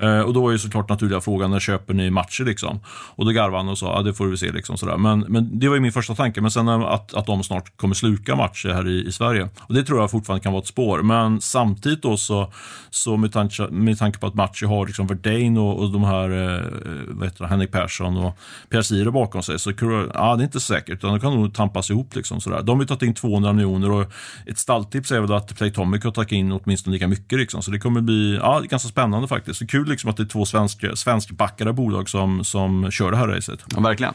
[0.00, 2.44] Eh, och då var ju såklart naturliga frågan, när köper ni matcher?
[2.44, 2.80] Liksom?
[2.88, 4.52] Och då garvade han och sa, ja det får vi se.
[4.52, 4.96] Liksom, sådär.
[4.96, 6.40] Men, men det var ju min första tanke.
[6.40, 9.48] Men sen att, att de snart kommer sluka matcher här i, i Sverige.
[9.60, 11.02] Och det tror jag fortfarande kan vara ett spår.
[11.02, 12.52] Men samtidigt då så,
[12.90, 16.30] så med, tanke, med tanke på att matcher har liksom Verdane och, och de här,
[16.30, 16.62] eh,
[17.08, 18.38] vad heter det, Henrik Persson och
[18.70, 19.58] Pierre Sire bakom sig.
[19.58, 19.72] Så
[20.14, 20.94] ja, det är inte säkert.
[20.94, 22.14] Utan de kan nog tampas ihop.
[22.16, 22.62] Liksom, sådär.
[22.62, 24.12] De har ju tagit in 200 miljoner och
[24.46, 27.38] ett stalltips är väl att Playtomic har tagit in åtminstone lika mycket.
[27.38, 27.62] Liksom.
[27.62, 29.58] Så det kommer bli ja, ganska spännande faktiskt.
[29.58, 33.28] Så kul liksom att det är två svenska, svenskbackade bolag som, som kör det här
[33.28, 33.60] racet.
[33.74, 34.14] Ja, verkligen.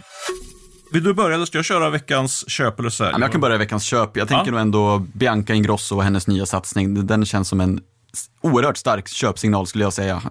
[0.92, 3.10] Vill du börja eller ska jag köra veckans köp eller sälj?
[3.14, 4.18] Ja, jag kan börja veckans köp.
[4.18, 4.52] Jag tänker Ja.
[4.52, 7.08] nog ändå Bianca Ingrosso och hennes nya satsning.
[7.08, 7.80] Den känns som en
[8.42, 10.22] oerhört stark köpsignal skulle jag säga.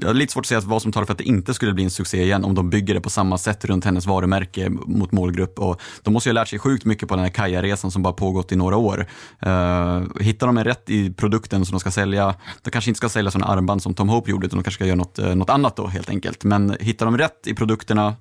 [0.00, 1.84] Jag har lite svårt att säga vad som talar för att det inte skulle bli
[1.84, 5.58] en succé igen om de bygger det på samma sätt runt hennes varumärke mot målgrupp.
[5.58, 8.12] Och de måste ju ha lärt sig sjukt mycket på den här Kaja-resan som bara
[8.12, 9.06] pågått i några år.
[9.46, 13.08] Uh, hittar de en rätt i produkten som de ska sälja, de kanske inte ska
[13.08, 15.50] sälja sådana armband som Tom Hope gjorde, utan de kanske ska göra något, eh, något
[15.50, 16.44] annat då helt enkelt.
[16.44, 18.16] Men hittar de rätt i produkterna,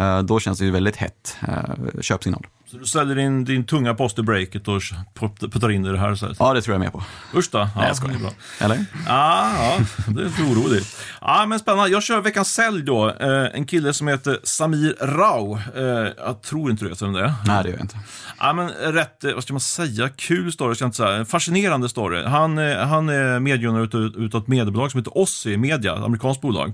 [0.00, 1.36] uh, då känns det ju väldigt hett.
[1.48, 2.46] Uh, köpsignal.
[2.70, 4.80] Så du ställer in din tunga post i breaket och
[5.18, 6.36] put- puttar in det i det här istället?
[6.40, 7.02] Ja, det tror jag med på.
[7.34, 7.58] Usch då.
[7.58, 8.18] Ja, Nej, jag skojar.
[8.18, 8.30] bra.
[8.60, 8.84] Eller?
[9.08, 9.78] Ah, ja,
[10.08, 10.82] det är för orolig.
[11.20, 11.90] Ja, men spännande.
[11.90, 13.08] Jag kör veckans sälj då.
[13.08, 15.58] Eh, en kille som heter Samir Rao.
[15.76, 17.34] Eh, jag tror inte du vet vem det är.
[17.46, 17.96] Nej, det gör jag inte.
[18.38, 21.24] Ja, men rätt, eh, vad ska man säga, kul story, ska jag inte säga.
[21.24, 22.24] Fascinerande story.
[22.24, 23.84] Han, han är medgrundare
[24.24, 26.72] utav, ett mediebolag som heter Ossi Media, ett amerikanskt bolag.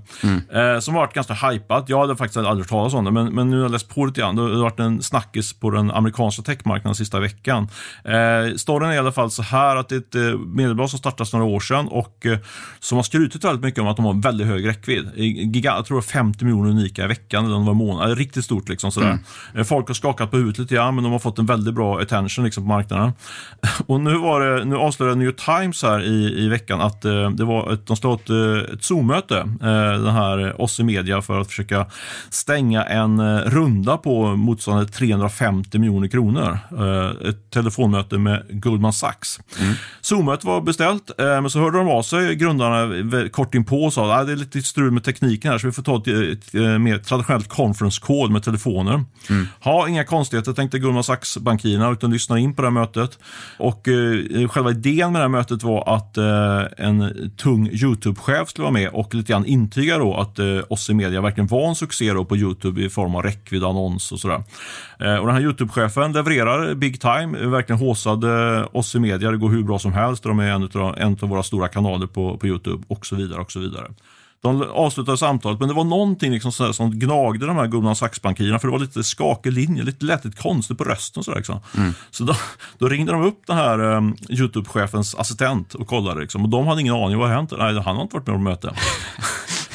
[0.53, 1.85] Eh, som varit ganska hypat.
[1.87, 4.05] Jag hade faktiskt aldrig hört talas om det, men, men nu har jag läst på
[4.05, 4.35] lite grann.
[4.35, 7.67] Det har varit en snackis på den amerikanska techmarknaden sista veckan.
[8.03, 10.99] Eh, storyn är i alla fall så här att det är ett eh, mediebolag som
[10.99, 12.37] startades några år sedan och eh,
[12.79, 15.11] som har skrutit väldigt mycket om att de har väldigt hög räckvidd.
[15.15, 18.17] Giga, jag tror det var 50 miljoner unika i veckan eller var månad.
[18.17, 19.19] Riktigt stort liksom sådär.
[19.55, 22.01] Eh, Folk har skakat på huvudet lite grann, men de har fått en väldigt bra
[22.01, 23.11] attention liksom, på marknaden.
[23.87, 27.29] Och nu, var det, nu avslöjade New York Times här i, i veckan att eh,
[27.29, 28.29] det var ett, de ha ett,
[28.73, 31.85] ett Zoom-möte, eh, den här oss i media, för att försöka
[32.29, 36.59] stänga en runda på motsvarande 350 miljoner kronor.
[36.77, 39.39] Eh, ett telefonmöte med Goldman Sachs.
[40.01, 43.93] Zoom-mötet var beställt, eh, men så hörde de av sig, grundarna, vä- kort inpå och
[43.93, 46.55] sa att det är lite strul med tekniken här, så vi får ta ett, ett,
[46.55, 49.03] eh, mer traditionellt conference call med telefoner.
[49.63, 53.19] Ha, inga konstigheter, tänkte Goldman Sachs-bankirerna, utan lyssna in på det här mötet.
[53.57, 58.63] Och eh, själva idén med det här mötet var att eh, en tung YouTube-chef skulle
[58.63, 61.75] vara med och lite grann intyga då att eh, oss i media verkligen var en
[61.75, 64.43] succé på YouTube i form av räckvidd, annons och sådär.
[64.99, 69.49] Eh, och den här YouTube-chefen levererar big time, verkligen håsade oss i media, det går
[69.49, 72.47] hur bra som helst, de är en av, en av våra stora kanaler på, på
[72.47, 73.87] YouTube och så vidare och så vidare.
[74.41, 78.59] De avslutade samtalet, men det var någonting liksom sådär som gnagde de här Goldman Sachs-bankirerna,
[78.59, 81.23] för det var lite skakig linje, lite, lät lite konstigt på rösten.
[81.23, 81.59] Sådär, liksom.
[82.11, 82.35] Så då,
[82.77, 86.81] då ringde de upp den här um, YouTube-chefens assistent och kollade, liksom, och de hade
[86.81, 87.53] ingen aning vad hade hänt.
[87.57, 88.73] Nej, han har inte varit med på möte.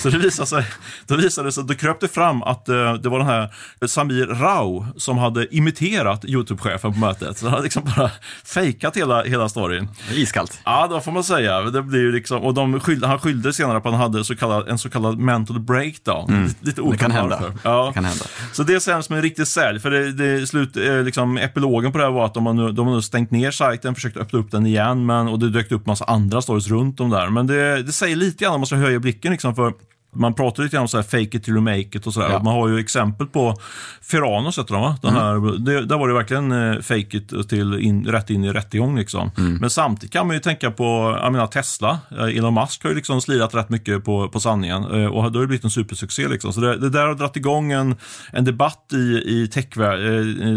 [0.03, 0.65] Så det visade sig,
[1.07, 3.55] då visade det sig, då kröp det fram att uh, det var den här
[3.87, 7.39] Samir Rao som hade imiterat YouTube-chefen på mötet.
[7.39, 8.11] Så han hade liksom bara
[8.45, 9.89] fejkat hela, hela storyn.
[10.13, 10.61] Iskallt.
[10.65, 11.61] Ja, det får man säga.
[11.61, 14.37] Det blir ju liksom, och de skyllde, han skyllde senare på att han hade så
[14.37, 16.31] kallad, en så kallad mental breakdown.
[16.31, 16.51] Mm.
[16.61, 17.53] Lite det kan hända.
[17.63, 17.87] Ja.
[17.87, 18.25] Det kan hända.
[18.53, 19.81] Så det känns som en riktig sälj.
[19.81, 22.87] För det, det slut, liksom, epilogen på det här var att de har, nu, de
[22.87, 25.87] har nu stängt ner sajten, försökt öppna upp den igen men, och det dök upp
[25.87, 27.31] massa andra stories runt om där.
[27.31, 29.73] Men det, det säger lite grann om man ska höja blicken liksom, för
[30.15, 32.31] man pratar lite grann om så här fake it till you make it och sådär.
[32.31, 32.43] Ja.
[32.43, 33.57] Man har ju exempel på
[34.03, 34.97] Ferranos heter de va?
[35.03, 35.23] Den mm.
[35.23, 38.99] här, det, där var det verkligen eh, fake it till in, rätt in i rättegång
[38.99, 39.31] liksom.
[39.39, 39.55] Mm.
[39.55, 42.97] Men samtidigt kan man ju tänka på, jag menar Tesla, eh, Elon Musk har ju
[42.97, 46.29] liksom slirat rätt mycket på, på sanningen eh, och då har det blivit en supersuccé
[46.29, 46.53] liksom.
[46.53, 47.97] Så det, det där har dragit igång en,
[48.33, 49.67] en debatt i, i tech,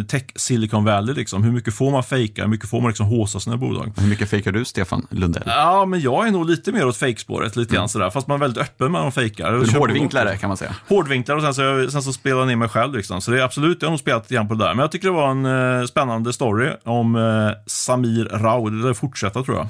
[0.08, 1.44] tech Silicon Valley liksom.
[1.44, 2.42] Hur mycket får man fejka?
[2.42, 3.94] Hur mycket får man liksom håsa sina bolag?
[3.98, 5.44] Hur mycket fejkar du Stefan Lundell?
[5.46, 7.90] Ja, men jag är nog lite mer åt fejkspåret lite grann mm.
[7.90, 8.10] sådär.
[8.10, 10.76] Fast man är väldigt öppen med de fejkar Du hårdvinklare kan man säga.
[10.90, 12.96] Hårdvinklare och sen så, sen så spelar jag ner mig själv.
[12.96, 13.22] Liksom.
[13.22, 14.74] Så det är absolut, jag har nog spelat grann på det där.
[14.74, 18.70] Men jag tycker det var en uh, spännande story om uh, Samir Rao.
[18.70, 19.68] Det lär fortsätta tror jag.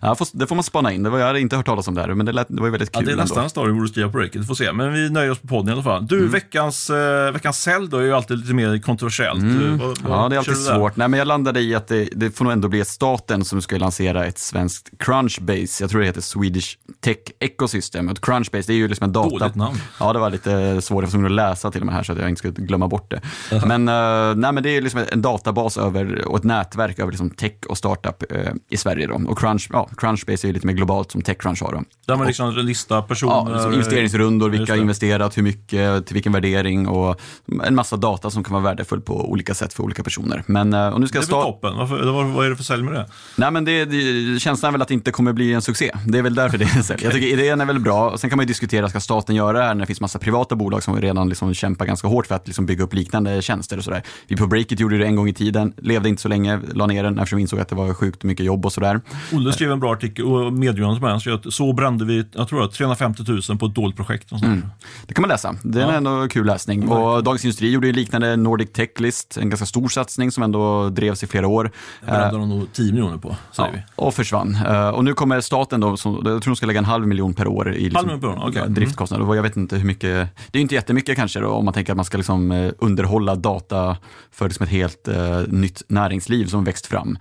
[0.00, 1.02] Ja, det får man spana in.
[1.02, 2.68] Det var, jag hade inte hört talas om det här, men det, lät, det var
[2.68, 3.02] väldigt kul.
[3.02, 3.44] Ja, det är nästan ändå.
[3.44, 4.42] en story vi borde skriva på Breakit.
[4.42, 4.72] Vi får se.
[4.72, 6.06] Men vi nöjer oss på podden i alla fall.
[6.06, 6.30] Du, mm.
[6.30, 9.42] veckans, uh, veckans sälj då är ju alltid lite mer kontroversiellt.
[9.42, 9.78] Mm.
[9.78, 10.96] Vad, vad, ja, det är alltid svårt.
[10.96, 13.78] Nej, men jag landade i att det, det får nog ändå bli staten som ska
[13.78, 15.82] lansera ett svenskt Crunchbase.
[15.82, 18.08] Jag tror det heter Swedish Tech Ecosystem.
[18.08, 19.38] Och Crunchbase, det är ju liksom en data...
[19.38, 19.76] Dåligt namn.
[20.00, 21.04] Ja, det var lite svårt.
[21.12, 23.10] Jag var att läsa till och med här så att jag inte skulle glömma bort
[23.10, 23.16] det.
[23.16, 23.78] Uh -huh.
[23.78, 27.30] Men, uh, nej, men det är liksom en databas över, och ett nätverk över liksom
[27.30, 28.38] tech och startup uh,
[28.70, 29.06] i Sverige.
[29.06, 29.20] Då.
[29.26, 31.72] Och Crunch, ja, Crunchbase är lite mer globalt som Techcrunch har.
[31.72, 31.82] Då.
[32.06, 33.32] Där man liksom listar personer?
[33.32, 37.20] Ja, liksom investeringsrundor, vilka har investerat, hur mycket, till vilken värdering och
[37.64, 40.42] en massa data som kan vara värdefull på olika sätt för olika personer.
[40.46, 41.76] Men, uh, och nu ska det är väl toppen?
[41.76, 43.06] Varför, vad, vad är det för sälj med det?
[43.36, 45.92] Nej, men det, det, känslan är väl att det inte kommer bli en succé.
[46.06, 46.96] Det är väl därför det är en sälj.
[46.96, 47.06] okay.
[47.06, 48.18] Jag tycker idén är väl bra.
[48.18, 50.56] Sen kan man ju diskutera, ska staten göra det här när det finns massa privata
[50.56, 53.84] bolag som redan liksom kämpar ganska hårt för att liksom bygga upp liknande tjänster och
[53.84, 54.02] sådär.
[54.26, 57.02] Vi på Breakit gjorde det en gång i tiden, levde inte så länge, la ner
[57.02, 59.00] den eftersom vi insåg att det var sjukt mycket jobb och sådär.
[59.32, 62.64] Olle skrev en bra artikel och meddelande med så, att så brände vi, jag tror
[62.64, 64.32] att 350 000 på ett dolt projekt.
[64.32, 64.62] Mm.
[65.06, 65.92] Det kan man läsa, det är ja.
[65.92, 66.88] ändå kul läsning.
[66.88, 70.88] Och Dagens Industri gjorde ju liknande Nordic Tech List, en ganska stor satsning som ändå
[70.88, 71.70] drevs i flera år.
[72.00, 74.04] Det brände de nog 10 miljoner på, säger ja, vi.
[74.04, 74.58] Och försvann.
[74.68, 77.34] Uh, och nu kommer staten då, som, jag tror de ska lägga en halv miljon
[77.34, 79.24] per år i liksom, per år, okay driftkostnader.
[79.24, 79.36] Mm.
[79.36, 81.96] Jag vet inte hur mycket, det är inte jättemycket kanske då, om man tänker att
[81.96, 83.96] man ska liksom, eh, underhålla data
[84.30, 87.18] för liksom ett helt uh, nytt näringsliv som växt fram.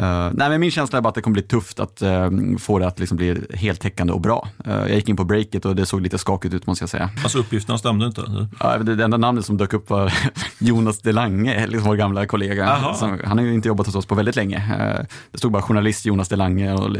[0.00, 2.78] Uh, nej, men min känsla är bara att det kommer bli tufft att uh, få
[2.78, 4.48] det att liksom bli heltäckande och bra.
[4.66, 7.10] Uh, jag gick in på breaket och det såg lite skakigt ut måste jag säga.
[7.22, 8.48] Alltså uppgifterna stämde inte?
[8.60, 10.12] Ja, det, det enda namnet som dök upp var
[10.58, 12.94] Jonas Delange, liksom vår gamla kollega.
[12.94, 14.62] Som, han har ju inte jobbat hos oss på väldigt länge.
[15.30, 16.72] det stod bara journalist Jonas Delange.
[16.72, 16.96] Och,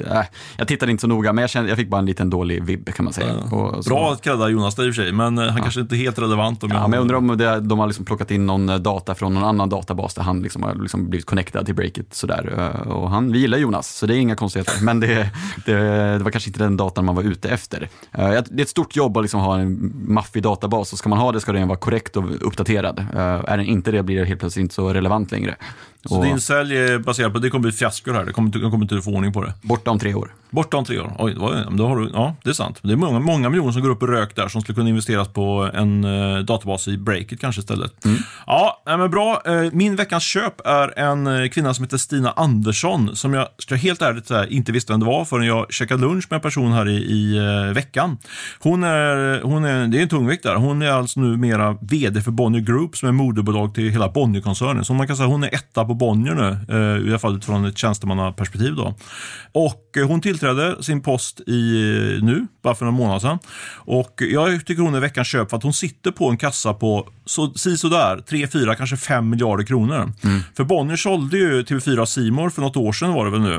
[0.57, 2.94] jag tittade inte så noga, men jag, kände, jag fick bara en liten dålig vibb
[2.94, 3.35] kan man säga.
[3.37, 5.98] Och, bra att credda Jonas där i och för sig, men han kanske inte är
[5.98, 6.64] helt relevant.
[6.64, 6.90] Om ja, jag...
[6.90, 9.68] men jag undrar om det, de har liksom plockat in någon data från någon annan
[9.68, 12.14] databas där han liksom har liksom blivit connectad till breaket.
[12.14, 12.79] Sådär.
[12.80, 14.74] Och han, vi gillar Jonas, så det är inga konstigheter.
[14.82, 15.30] Men det,
[15.66, 15.74] det,
[16.18, 17.80] det var kanske inte den datan man var ute efter.
[17.82, 17.88] Uh,
[18.50, 21.32] det är ett stort jobb att liksom ha en maffig databas och ska man ha
[21.32, 22.98] det ska den vara korrekt och uppdaterad.
[22.98, 25.56] Uh, är den inte det blir det helt plötsligt inte så relevant längre.
[26.04, 28.70] Så och, din sälj är baserad på, det kommer bli fiasko här, det kommer, du
[28.70, 29.54] kommer inte få ordning på det?
[29.62, 30.34] Borta om tre år.
[30.50, 31.34] Borta om tre år, oj,
[31.70, 32.78] då har du, ja det är sant.
[32.82, 35.28] Det är många, många miljoner som går upp i rök där som skulle kunna investeras
[35.28, 38.04] på en uh, databas i Breakit kanske istället.
[38.04, 38.18] Mm.
[38.46, 39.42] Ja, men bra.
[39.48, 43.74] Uh, min veckans köp är en uh, kvinna som heter Stina Andersson som jag, ska
[43.74, 46.72] helt ärligt här, inte visste vem det var förrän jag käkade lunch med en person
[46.72, 47.38] här i, i
[47.74, 48.18] veckan.
[48.60, 50.54] Hon är, hon är, det är en tungvikt där.
[50.54, 54.84] Hon är alltså numera VD för Bonnier Group som är moderbolag till hela Bonnierkoncernen.
[54.84, 57.64] Så man kan säga hon är etta på Bonnier nu, eh, i alla fall utifrån
[57.64, 58.74] ett tjänstemannaperspektiv.
[58.74, 58.94] Då.
[59.52, 61.76] Och eh, hon tillträdde sin post i,
[62.16, 63.38] eh, nu, bara för några månader sedan.
[63.74, 67.09] Och jag tycker hon är veckans köp för att hon sitter på en kassa på
[67.30, 70.12] så, si sådär 3, 4, kanske 5 miljarder kronor.
[70.24, 70.40] Mm.
[70.56, 73.56] För Bonnier sålde ju TV4 Simor för något år sedan var det väl nu.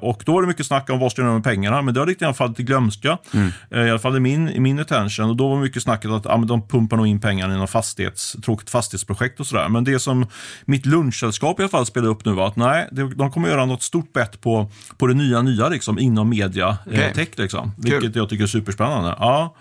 [0.00, 2.06] och då var det mycket snack om vad ska göra med pengarna, men det har
[2.06, 3.18] riktigt i alla fall till glömska.
[3.34, 3.48] Mm.
[3.86, 5.30] I alla fall i min, i min attention.
[5.30, 8.36] Och då var mycket snacket att ja, de pumpar nog in pengarna i något fastighets,
[8.44, 9.68] tråkigt fastighetsprojekt och sådär.
[9.68, 10.26] Men det som
[10.64, 13.82] mitt lunchsällskap i alla fall spelade upp nu var att nej, de kommer göra något
[13.82, 17.00] stort bett på, på det nya nya liksom, inom media okay.
[17.00, 17.28] eh, tech.
[17.36, 19.16] Liksom, vilket jag tycker är superspännande.
[19.18, 19.54] Ja.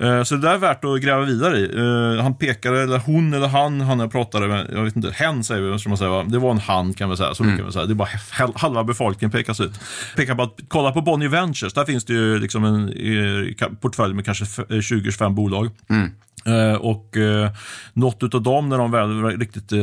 [0.00, 1.64] Eh, så det där är värt att gräva vidare i.
[1.76, 5.44] Eh, han pekade, eller hon eller han, han jag pratade med, jag vet inte, hen
[5.44, 7.56] säger vi, ska man säga, det var en han kan vi säga, så mm.
[7.56, 7.86] kan vi säga.
[7.86, 8.08] Det är bara
[8.54, 9.80] halva befolkningen pekas ut.
[10.16, 12.94] Pekar på att, kolla på Bonnier Ventures, där finns det ju liksom en
[13.80, 15.70] portfölj med kanske 20-25 bolag.
[15.88, 16.10] Mm.
[16.46, 17.50] Eh, och eh,
[17.92, 19.78] något av dem, när de väl riktigt eh,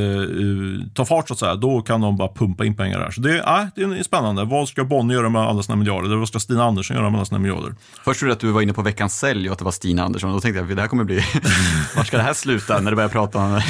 [0.94, 3.12] tar fart så att säga, då kan de bara pumpa in pengar där.
[3.12, 4.46] Så det, eh, det är spännande.
[4.46, 6.08] Vad ska Bonnie göra med alla sina miljarder?
[6.08, 7.76] Eller vad ska Stina Andersson göra med alla sina miljarder?
[8.04, 10.04] Först trodde jag att du var inne på veckans sälj och att det var Stina
[10.04, 10.32] Andersson.
[10.32, 11.16] Då tänkte jag att det här kommer bli,
[11.96, 13.62] var ska det här sluta när du börjar prata om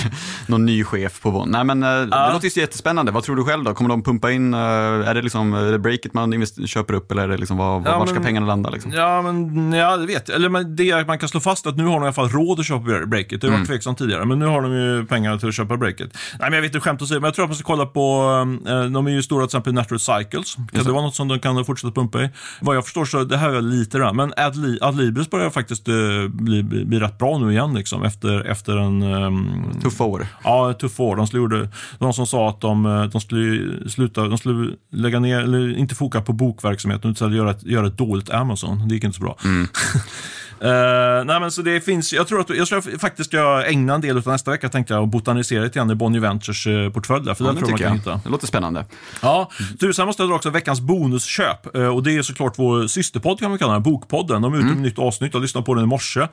[0.47, 1.49] någon ny chef på Bonn?
[1.51, 3.11] Nej men det låter ju jättespännande.
[3.11, 3.73] Vad tror du själv då?
[3.73, 7.27] Kommer de pumpa in, är det liksom är det breaket man köper upp eller är
[7.27, 8.69] det liksom, var, ja, var ska pengarna landa?
[8.69, 8.91] Liksom?
[8.91, 10.35] Ja, men ja, det vet jag.
[10.35, 12.59] Eller men det man kan slå fast att nu har de i alla fall råd
[12.59, 13.41] att köpa breaket.
[13.41, 13.67] Det har varit mm.
[13.67, 16.17] tveksamt tidigare, men nu har de ju pengar till att köpa breaket.
[16.39, 18.21] Nej, men jag vet inte skämt säga, men jag tror att man ska kolla på,
[18.67, 20.55] uh, de är ju stora till exempel Natural Cycles.
[20.55, 22.29] Kan det vara något som de kan fortsätta pumpa i?
[22.61, 26.27] Vad jag förstår så, det här är lite det men Adli, Adlibris börjar faktiskt uh,
[26.27, 29.03] bli, bli, bli rätt bra nu igen liksom, efter, efter en...
[29.03, 30.27] Um, tuffa år.
[30.43, 31.15] Ja, tuffa år.
[31.15, 31.69] De, skulle,
[31.99, 35.95] de som sa att de, eh, de skulle sluta, de skulle lägga ner, eller inte
[35.95, 38.87] foka på bokverksamheten utan göra ett, göra ett dåligt Amazon.
[38.87, 39.37] Det gick inte så bra.
[39.43, 39.67] Mm.
[40.61, 44.01] Uh, nej men så det finns, jag tror att jag tror faktiskt ska ägna en
[44.01, 47.25] del av nästa vecka tänkte jag och botanisera lite grann i Bonnie Ventures uh, portfölj
[47.25, 47.95] där, för ja, där tror man kan jag.
[47.95, 48.21] hitta.
[48.23, 48.85] Det låter spännande.
[49.21, 52.87] Ja, du, sen måste jag dra också veckans bonusköp uh, och det är såklart vår
[52.87, 54.41] systerpodd kan man kalla den, Bokpodden.
[54.41, 54.83] De är ute med mm.
[54.83, 56.19] nytt avsnitt, jag lyssnade på den i morse.
[56.19, 56.27] Uh,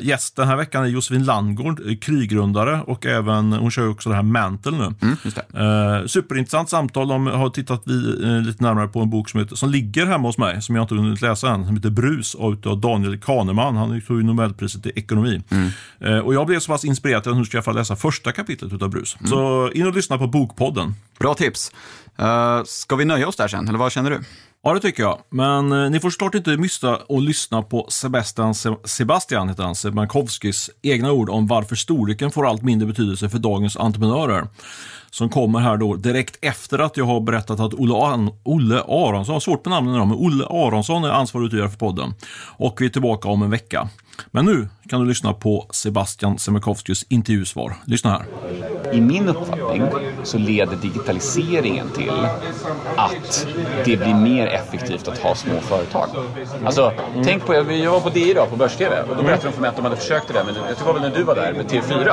[0.00, 4.22] yes, den här veckan är Josefin Landgård, krigrundare och även, hon kör också det här
[4.22, 4.94] Mantle nu.
[5.02, 7.92] Mm, superintressant samtal, de har tittat vi,
[8.40, 10.94] lite närmare på en bok som, heter, som ligger hemma hos mig, som jag inte
[10.94, 13.76] hunnit läsa än, som heter Brus av Daniel Kahneman.
[13.76, 15.42] Han tog ju Nobelpriset i ekonomi.
[15.50, 15.70] Mm.
[16.00, 18.82] Eh, och jag blev så pass inspirerad att jag nu ska jag läsa första kapitlet
[18.82, 19.16] av Brus.
[19.20, 19.30] Mm.
[19.30, 20.94] Så in och lyssna på Bokpodden.
[21.18, 21.72] Bra tips.
[22.22, 24.20] Uh, ska vi nöja oss där sen, eller vad känner du?
[24.62, 25.18] Ja, det tycker jag.
[25.30, 30.70] Men eh, ni får såklart inte missa att lyssna på Sebastian, Sebastian heter han, Sebankowskis
[30.82, 34.48] egna ord om varför storleken får allt mindre betydelse för dagens entreprenörer
[35.14, 39.32] som kommer här då direkt efter att jag har berättat att Olle, An Olle Aronsson,
[39.32, 42.14] har svårt på namnen idag, men Olle Aronsson är ansvarig utgivare för podden.
[42.56, 43.88] Och vi är tillbaka om en vecka.
[44.30, 47.76] Men nu kan du lyssna på Sebastian Semekovskis intervjusvar.
[47.84, 48.26] Lyssna här.
[48.92, 49.82] I min uppfattning
[50.22, 52.26] så leder digitaliseringen till
[52.96, 53.46] att
[53.84, 56.08] det blir mer effektivt att ha små företag.
[56.64, 57.24] Alltså, mm.
[57.24, 59.68] tänk på, jag var på DI idag på Börs-TV och då berättade de för mig
[59.68, 61.34] att de hade försökt det där, men jag tror det var väl när du var
[61.34, 62.12] där med TV4.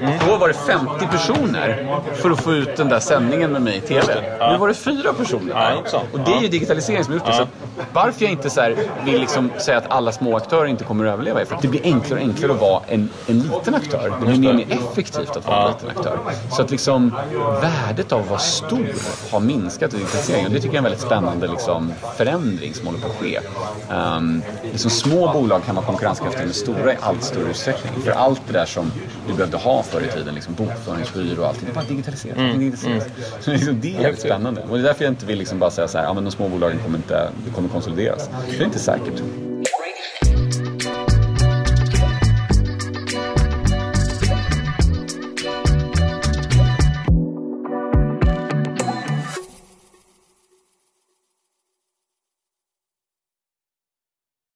[0.00, 0.18] Mm.
[0.28, 3.80] Då var det 50 personer för att få ut den där sändningen med mig i
[3.80, 4.38] TV.
[4.52, 5.82] Nu var det fyra personer.
[5.92, 7.32] Ja, och det är ju digitalisering som har gjort det.
[7.32, 7.46] Så
[7.92, 11.40] varför jag inte så vill liksom säga att alla små aktörer inte kommer att överleva
[11.40, 14.12] är för att det blir enklare och enklare att vara en, en liten aktör.
[14.20, 15.99] Det blir mer och mer effektivt att vara en liten aktör.
[16.50, 17.14] Så att liksom
[17.62, 18.88] värdet av att vara stor
[19.30, 20.46] har minskat i digitaliseringen.
[20.46, 23.40] Och det tycker jag är en väldigt spännande liksom, förändring som håller på att ske.
[23.90, 28.02] Um, liksom små bolag kan vara konkurrenskraftiga med stora i allt större utsträckning.
[28.02, 28.92] För allt det där som
[29.26, 32.36] vi behövde ha förr i tiden, liksom bokföringsbyrå och allting, det bara digitaliserat.
[32.38, 32.58] Mm.
[32.58, 33.16] digitaliserat.
[33.18, 33.30] Mm.
[33.40, 34.62] Så liksom, det är väldigt spännande.
[34.62, 36.30] Och det är därför jag inte vill liksom bara säga så här, ja men de
[36.30, 38.30] små bolagen kommer inte, kommer konsolideras.
[38.50, 39.22] Det är inte säkert.